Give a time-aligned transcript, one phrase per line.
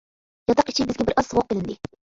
[0.51, 1.79] ياتاق ئىچى بىزگە بىرئاز سوغۇق بىلىندى.